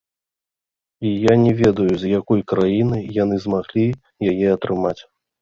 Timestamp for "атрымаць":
4.57-4.99